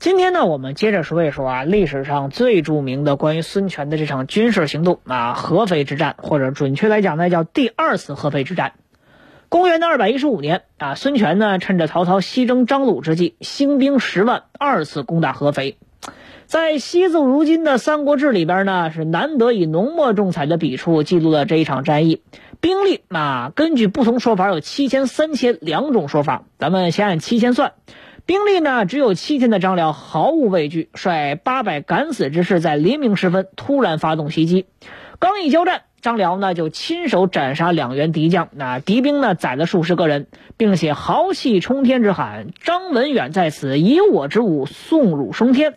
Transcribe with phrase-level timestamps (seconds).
[0.00, 8.72] 今天呢，我们接着说一说啊，历史上最著名的关于孙权的这场军事行动啊，合肥之战，或者准确来讲呢，叫第二次合肥之战。
[9.50, 15.76] 公元的二百一十五年啊，孙权呢，趁着曹操西征张鲁之际，兴兵十万，二次攻打合肥。
[16.46, 22.22] 在惜字如金的《三国志》里边呢，是难得以浓墨重彩的笔触记录了这一场战役。
[22.62, 27.74] 兵力啊，根据不同说法有七千、三千两种说法，咱们先按七千算。
[28.30, 34.66] 兵力呢只有七千的张辽毫无畏惧，率八百敢死之士在黎明时分突然发动袭击。
[35.18, 45.74] 刚一交战，张辽呢就亲手斩杀两员敌将，那敌兵呢宰了数十个人，并且豪气冲天之喊：“张文远在此，以我之武送汝升天。”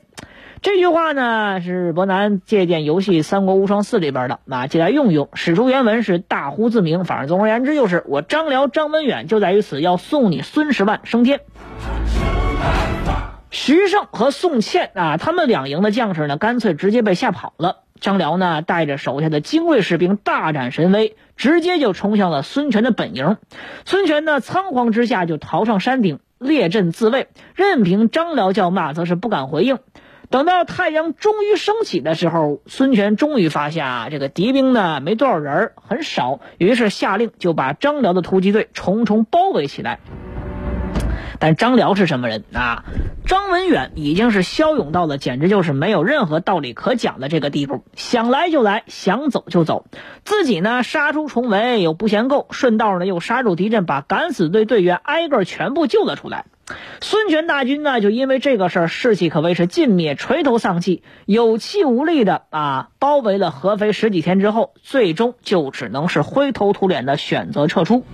[0.62, 5.28] 这句话呢是伯南借鉴游戏《三国无双四》里边的，那，借来用用。
[5.34, 11.40] 史书原文是大呼自明，反正总而言之就是我张辽张文远就在于此，要送你孙十万升天。
[13.54, 17.84] 徐盛和宋茜啊，他们两营的将士呢，干脆直接被吓跑了。
[18.00, 23.38] 张辽呢，带着手下的精锐士兵大展神威，直接就冲向了孙权的本营。
[23.86, 29.78] 孙权呢，仓皇之下就逃上山顶列阵自卫，任凭张辽叫骂，则是不敢回应。
[30.32, 40.00] 等到太阳终于升起的时候，孙权终于发现啊，这个敌兵呢没多少人，很少，于是下令就把张辽的突击队重重包围起来。
[41.44, 42.86] 但张辽是什么人啊？
[43.26, 49.86] 张文远已经是骁勇到了简直就是没有任何道理可讲的这个地步，想来就来，想走就走，
[50.24, 56.46] 自己呢杀出重围又不嫌够，顺道呢又杀入敌阵，把敢死队队员挨个全部救了出来。
[57.02, 68.06] 孙权大军呢，就因为这个事儿士气可谓是尽灭，垂头丧气，有气无力的啊，包围了合肥十几天之后，最终就只能是灰头土脸的选择撤出。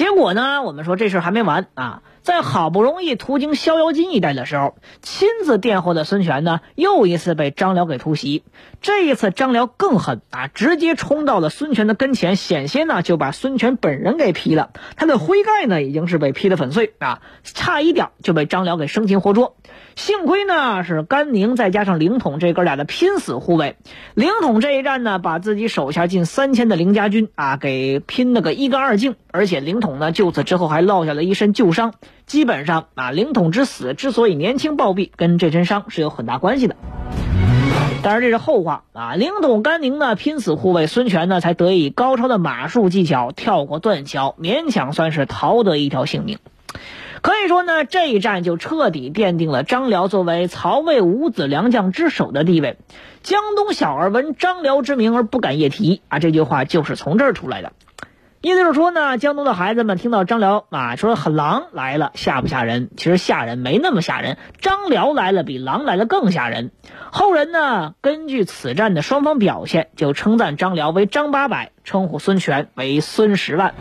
[0.00, 2.00] 结果呢，我们说这事还没完啊。
[2.22, 8.42] 在好不容易途经逍遥津一带的时候，亲自殿后的孙权呢，又一次被张辽给突袭。
[8.80, 14.70] 这一次张辽更狠啊，直接冲到了孙权的跟前，险些呢就把孙权本人给劈了。
[14.96, 19.56] 他的盔盖呢已经是被劈得粉碎啊，差一点就被张辽给生擒活捉。
[19.96, 23.76] 幸亏呢是甘宁再加上凌统这哥俩的拼死护卫，
[24.14, 31.94] 凌统这一战呢把自己手下近三千的凌家军啊给拼了个一干二净，而且凌统呢就此之后还落下了一身旧伤。
[32.26, 36.76] 基本上啊，凌统之死之所以年轻暴毙，跟这身伤是有很大关系的。
[38.02, 39.14] 当然这是后话啊。
[39.14, 46.38] 凌统、甘宁呢拼死护卫孙权呢，才得以高超的马术技巧，跳过断桥，勉强算是逃得一条性命。
[47.20, 52.78] 可以说呢，这一战就彻底奠定了张辽作为曹魏五子良将之首的地位。
[53.22, 57.72] 江东小儿闻张辽之名而不敢夜啼啊，这句话就是从这儿出来的。
[58.42, 62.88] 意思是说呢，江东的孩子们听到张辽啊说很狼来了，吓不吓人？
[62.96, 64.38] 其实吓人，没那么吓人。
[64.62, 66.70] 张辽来了，比狼来了更吓人。
[67.12, 73.74] 后人呢，根据此战的双方表现，就称赞张辽为张八百，称呼孙权为孙十万。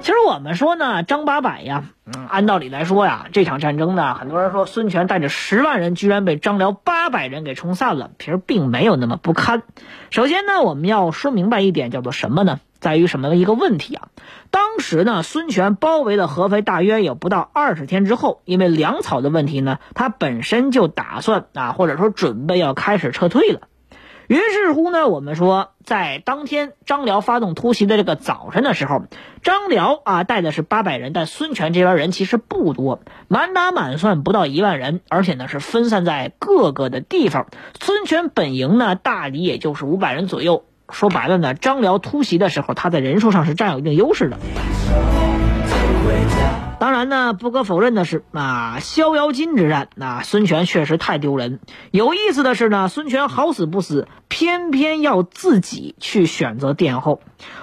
[0.00, 9.62] 其实我们说呢，张八百呀，嗯，按道理来说呀，这场战争呢，很多人说孙权带着十万人，居然被张辽八百人给冲散了，其实并没有那么不堪。
[10.08, 12.60] 首先呢，我们要说明白一点，叫做什么呢？
[12.78, 14.08] 在于什么一个问题啊？
[14.50, 23.60] 当时呢，孙权包围了合肥，大约有不到二十天之后，因为粮草的问题呢，他本身就打算啊，或者说准备要开始撤退了。
[24.30, 29.02] 于是乎呢，我们说，在当天张辽发动突袭的这个早晨的时候，
[29.42, 37.48] 张辽啊带的是八百人，但孙权这边人其实不多，满打满算不到一万人，而且呢是分散在各个的地方。
[37.80, 40.62] 孙权本营呢，大抵也就是五百人左右。
[40.92, 44.38] 说白了呢，张辽突袭的时候，他在人数上是占有一定优势的。
[46.80, 51.60] 当然呢，不可否认的是啊，逍遥津之战，那孙权确实太丢人。
[51.90, 57.20] 有意思的是呢，孙权好死不死，偏偏要自己去选择殿后。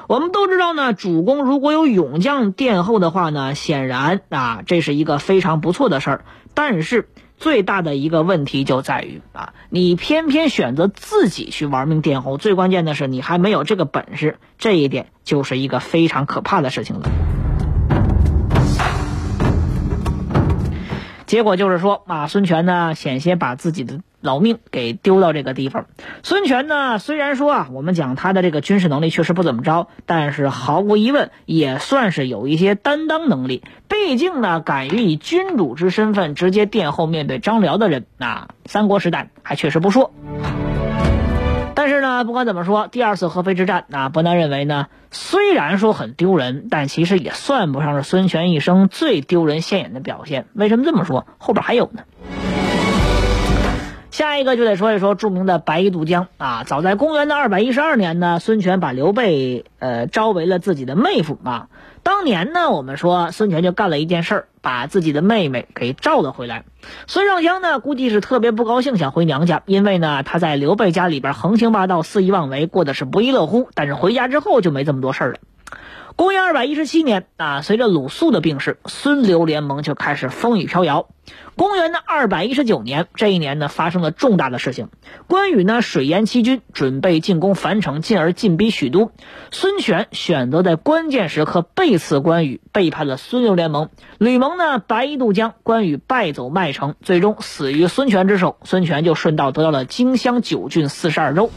[0.08, 6.26] 我们都知道呢，主公如果有勇将殿后的话呢，显然啊，这是一个非常不错的事儿。
[6.54, 17.10] 但是最大的一个问题就在于啊，你偏偏选择自己去玩命殿后，最关键的是你还没有这个本事，这一点就是一个非常可怕的事情了。
[21.28, 25.86] 结果就是说啊，孙权呢险些把自己的老命给丢到这个地方。
[26.24, 33.62] 孙权呢虽然说啊，我们讲他的这个军事能力确实不怎么着，但是毫无疑问也算是有一些担当能力。
[33.90, 40.14] 毕竟呢，敢于以君主之身份直接殿后面对张辽的人，那三国时代还确实不说。
[41.88, 50.48] 但是呢，不管怎么说，第二次合肥之战，那伯南认为呢，虽然说很丢人，但其实也算不上是孙权一生最丢人现眼的表现。
[50.52, 51.26] 为什么这么说？
[51.38, 52.04] 后边还有呢。
[54.18, 56.64] 下一个就得说一说著名的白衣渡江啊。
[56.66, 61.68] 早在公元的二百一十二年呢，孙权把刘备呃招为了自己的妹夫啊。
[62.02, 66.64] 当年呢，我们说孙权就干了一件事儿，把自己的妹妹给召了回来。
[67.06, 73.70] 孙尚香呢，估计是特别不高兴，想回娘家，因为呢她在刘备家里边横行霸道、肆意妄为，过得是不亦乐乎。
[73.76, 75.38] 但是回家之后就没这么多事儿了。
[76.18, 81.10] 公元二百一十七年啊，随着鲁肃的病逝，孙刘联盟就开始风雨飘摇。
[81.56, 84.90] 公元的二百一十九年，这一年呢发生了重大的事情，
[85.28, 89.12] 关羽呢水淹七军，准备进攻樊城，进而进逼许都。
[89.52, 93.90] 孙权选择在关键时刻背刺关羽，背叛了孙刘联盟。
[94.18, 98.58] 吕蒙呢白衣渡江，关羽败走麦城，最终死于孙权之手。
[98.64, 101.52] 孙权就顺道得到了荆襄九郡四十二州。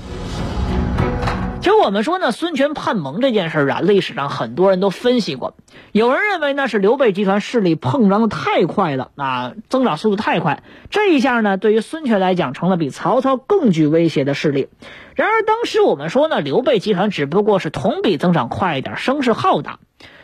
[1.61, 5.55] 其实我们说呢，孙权叛盟这件事啊，历史上很多人都分析过。
[5.93, 14.69] 有人认为呢，是刘备集团势力膨胀的太快了，啊，增长速度太快，这一下呢，对于孙权来讲，成了比曹操更具威胁的势力。
[15.15, 19.81] 然而当时我们说呢，刘备集团只不过是同比增长快一点，声势浩大，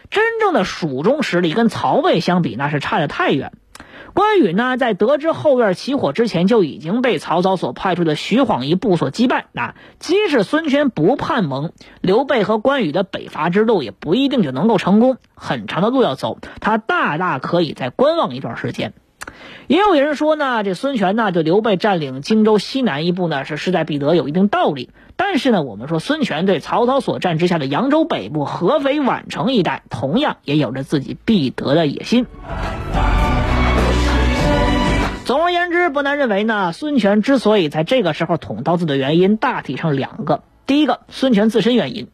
[0.08, 3.52] 真正的蜀中实力跟曹魏相比，那是差得太远。
[4.16, 9.48] 关羽呢，在得知后院起火之前，就已经被曹操所派出的徐晃一部所击败。
[9.52, 16.38] 那即使孙权不叛盟，刘备和关羽的北伐之路也不一定就能够成功，很长的路要走。
[16.60, 18.94] 他大大可以再观望一段时间。
[19.66, 24.88] 也有人说呢，这孙权呢，对刘备占领荆州西南一部呢，是势在必得，有一定道理。
[25.16, 32.24] 但是呢，我们说孙权对曹操所占之下的扬州北部、合肥、宛城一带，同样也有着自己必得的野心。
[35.26, 40.44] 总而言之，不难认为呢，孙权之所以在这个时候捅刀子的原因，大体上两个。
[40.68, 42.06] 第一个，孙权自身原因，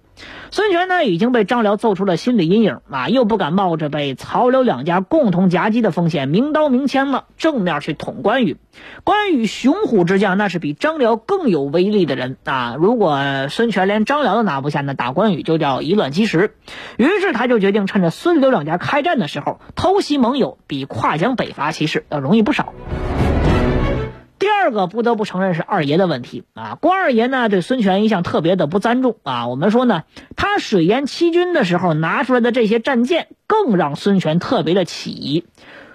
[0.50, 8.58] 孙权呢已经被张辽揍出了心理阴影啊，又不敢冒着被曹刘两家共同夹击的风险，明刀明枪了，正面去捅关羽。
[9.04, 12.76] 关羽雄虎之将，那是比张辽更有威力的人啊。
[12.78, 16.54] 如果孙权连张辽都拿不下，那打关羽就叫以卵击石。
[16.98, 22.74] 于是他就决定趁着孙刘两家开战的时候偷袭盟友，比跨江北伐其实要容易不少。
[24.42, 29.46] 第二个不得不承认是二爷的问题啊，关二爷呢对孙权一向特别的不赞重啊。
[29.46, 30.02] 我们说呢，
[30.34, 35.44] 他水淹七军的时候拿出来的这些战舰，更让孙权特别的起疑。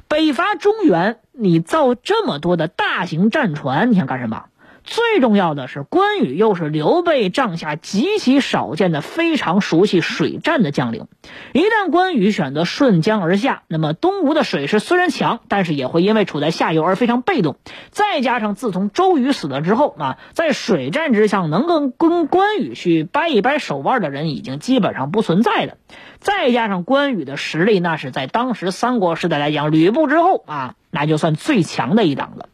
[0.07, 4.45] 北伐中原，你造这么多的大型战船，你想干什么？
[4.87, 11.07] 最重要的是，关羽又是刘备帐下极其少见的非常熟悉水战的将领。
[11.51, 17.57] 一旦关羽选择顺江而下，那么东吴的水势虽然强，但是也会因为处在下游而非常被动。
[17.91, 25.73] 再加上自从周瑜死了之后啊，在水战之上能够跟关羽去掰一掰手腕的人已经基本上不存在了。
[26.19, 32.47] 再加上关羽的实力，那是在当时三国时代来讲，吕布之后啊，那就算最强的一档了。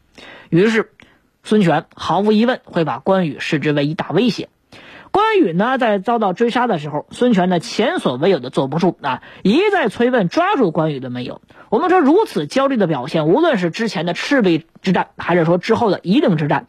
[0.50, 0.90] 于是。
[1.44, 4.50] 孙权毫无疑问会把关羽视之为一大威胁。
[5.12, 11.42] 关羽呢，在遭到追杀的时候，孙权呢前所未有的坐不住啊，一再催问抓住关羽的没有。
[11.70, 16.66] 我们说如此焦虑的表现，无论是之前的赤壁之战，还是说之后的夷陵之战，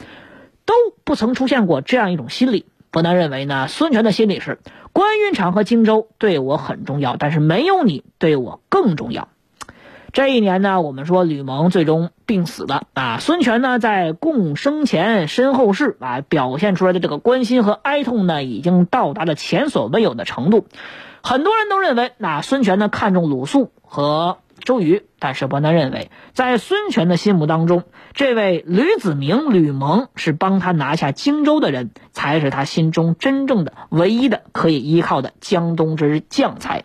[0.67, 2.67] 都不曾出现过这样一种心理。
[2.91, 4.59] 伯南认为呢，孙权的心理是
[4.93, 9.29] 关云长和荆州对我很重要，但是没有你对我更重要。
[10.15, 13.19] 这一年呢，我们说吕蒙最终病死了啊。
[13.19, 20.69] 孙权呢，在共生前身后事啊，表现出来的这个关心和哀痛呢，已经到达了前所未有的程度。
[21.21, 36.85] 很多人都认为，那孙权呢看中鲁肃和周瑜，但是伯南认为，在孙权的心目当中，这位吕子明、吕蒙是帮他拿下荆州的人，才是他心中真正的、唯一的可以依靠的江东之将才。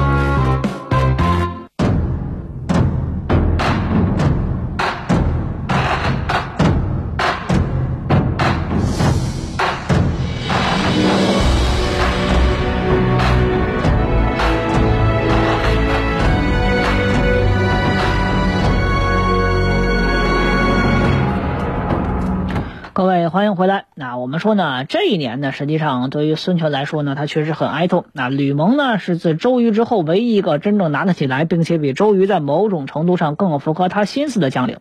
[23.41, 23.85] 欢迎回来。
[23.95, 28.05] 那我们说呢，这一年呢，实际上对于孙权来说呢，他确实很哀痛。
[28.13, 34.77] 那吕蒙呢，是自周瑜之后唯一一个真正拿得起来，并且比周瑜在某种程度上更符合他心思的将领。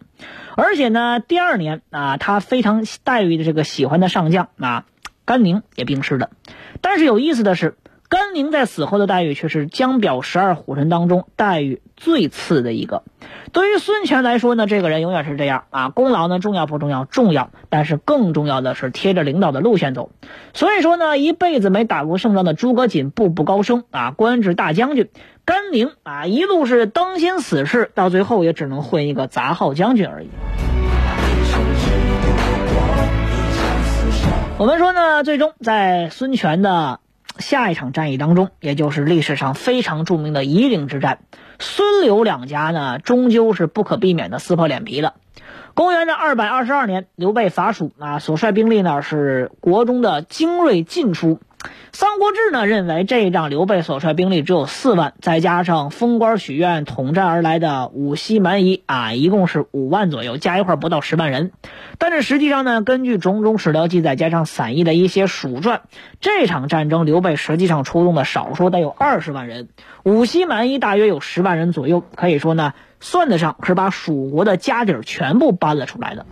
[0.59, 4.85] 而且呢，第二年啊，他非常待遇的这个喜欢的上将啊，
[5.25, 6.29] 甘宁也病逝了。
[6.83, 7.79] 但是有意思的是。
[8.11, 13.05] 甘宁在死后的待遇却是江表十二虎臣当中待遇最次的一个。
[13.53, 17.05] 对于孙权来说呢，这个人永远是这样啊，功劳呢重要不重要？
[17.05, 20.11] 重要，但是更重要的是贴着领导的路线走。
[20.55, 25.05] 所以说呢，一辈子没打过胜仗的诸葛瑾步步高升啊，官至大将军；
[25.45, 30.29] 甘宁啊，一路是当先死士，到最后也只能混一个杂号将军而已。
[34.59, 36.99] 我们说呢，最终在孙权的。
[37.41, 41.21] 下一场战役当中，也就是历史上非常著名的夷陵之战，
[41.59, 45.15] 孙刘两家呢，终究是不可避免的撕破脸皮了。
[45.75, 51.37] 公元的二百二十二年，刘备伐蜀啊，所率兵力呢是国中的精锐尽出。
[51.93, 61.51] 《三国志》呢认为这一仗刘备所率兵力只有四万，再加上封官许愿统战而来的五西蛮夷啊，一共是五万左右，加一块不到十万人。
[61.99, 65.83] 但是实际上呢，根据种种史料记载，加上散佚的一些蜀传，
[66.21, 69.69] 这场战争刘备实际上出动的少说得有二十万人，
[70.05, 76.25] 五西蛮夷大约有十万人左右，可以说呢，算得上是把蜀国的家底儿全部搬了出来的。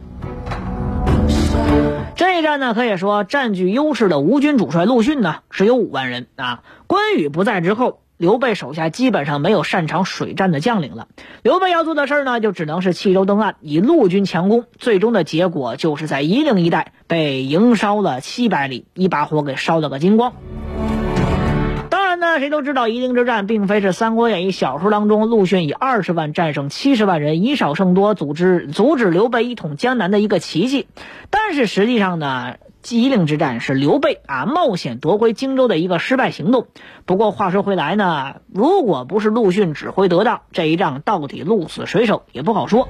[2.18, 6.64] 这一战呢，可以说占据优势的吴军主帅陆逊呢，只有五万人啊。
[6.88, 11.06] 关羽不在之后，刘备手下基本上没有擅长水战的将领了。
[11.44, 14.64] 刘备要做的事儿呢，就只能是弃舟登岸，以陆军强攻。
[14.78, 20.32] 最终的结果就是在夷陵一带被营烧了七百里，一把火给烧了个精光。
[22.40, 30.87] 谁都知道，夷陵之战并非是《三国演义》小说当中陆逊以二十万战胜七十万人，以少胜多，组织阻止刘备一统江南的一个奇迹。
[31.30, 32.57] 但是实际上呢，
[32.88, 36.66] 夷陵之战是刘备啊冒险夺回荆州的一个失败行动。
[37.07, 42.88] 不过话说回来呢，如果不是陆逊指挥得当，这一仗到底鹿死谁手也不好说。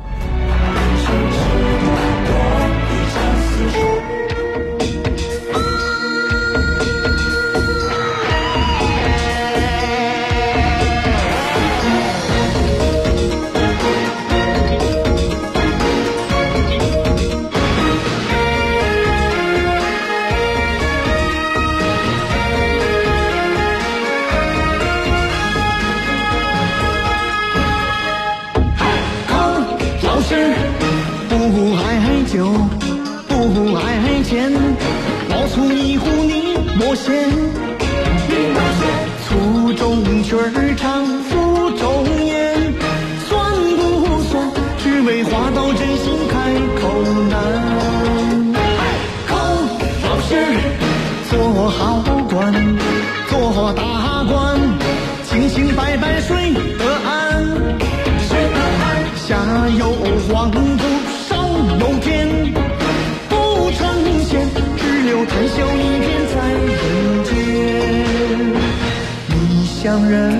[69.81, 70.35] 乡人，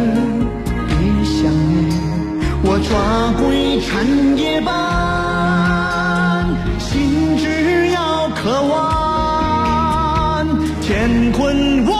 [0.89, 1.55] 别想人，
[2.65, 2.91] 我抓
[3.41, 3.87] 鬼缠
[4.37, 4.75] 夜半，
[6.81, 10.45] 心只要渴望，
[10.83, 11.91] 乾坤我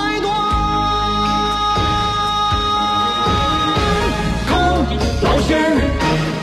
[0.00, 0.26] 来断。
[4.50, 4.58] 空，
[5.22, 5.54] 老仙，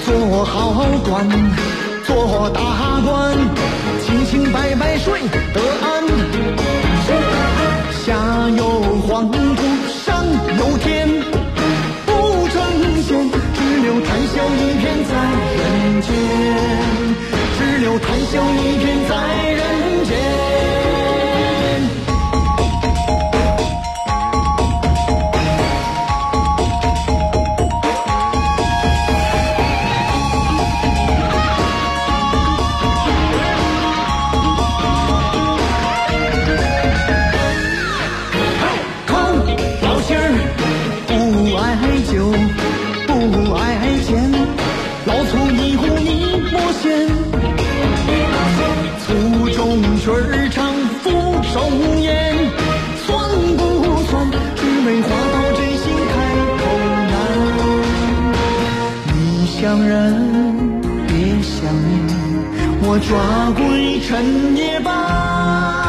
[0.05, 0.07] 做
[0.45, 0.71] 好
[1.03, 1.27] 官，
[2.05, 2.57] 做大
[3.05, 3.37] 官，
[4.05, 5.19] 清清白白睡
[5.53, 5.85] 得安。
[8.05, 8.15] 下
[8.55, 8.63] 有
[9.05, 9.44] 皇帝。
[10.57, 11.07] 有天，
[12.05, 12.53] 不成
[13.03, 15.11] 仙，只留谈笑一片在
[15.57, 15.61] 人
[16.01, 16.07] 间。
[17.57, 19.11] 只留谈笑一片在
[62.99, 65.84] 抓鬼趁夜半，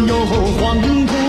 [0.00, 1.23] 有黄土。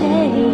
[0.00, 0.49] 向